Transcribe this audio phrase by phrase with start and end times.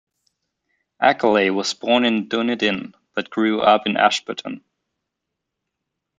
[0.99, 4.63] Ackerley was born in Dunedin but grew up in Ashburton.